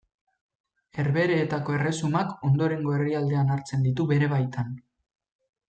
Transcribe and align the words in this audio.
Herbehereetako 1.01 1.75
Erresumak 1.75 2.33
ondorengo 2.51 2.95
herrialdean 2.97 3.55
hartzen 3.59 3.87
ditu 3.91 4.09
bere 4.15 4.31
baitan. 4.35 4.77